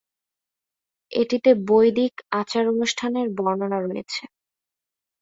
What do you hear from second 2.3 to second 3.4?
আচার-অনুষ্ঠানের